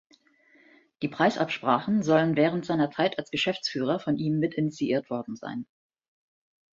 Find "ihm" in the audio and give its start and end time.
4.17-4.39